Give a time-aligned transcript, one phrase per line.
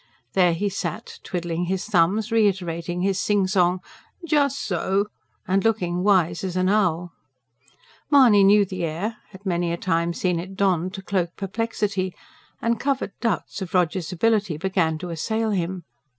[0.33, 3.81] There he sat, twiddling his thumbs, reiterating his singsong:
[4.25, 5.09] "Just so!"
[5.47, 7.13] and looking wise as an owl.
[8.09, 12.15] Mahony knew the air had many a time seen it donned to cloak perplexity
[12.63, 15.83] and covert doubts of Rogers' ability began to assail him.